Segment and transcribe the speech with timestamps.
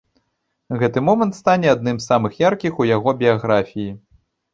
[0.83, 3.87] Гэты момант стане адным з самых яркіх у яго біяграфіі.